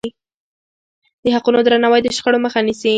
د 1.23 1.25
حقونو 1.35 1.59
درناوی 1.65 1.99
د 2.03 2.07
شخړو 2.17 2.37
مخه 2.45 2.59
نیسي. 2.67 2.89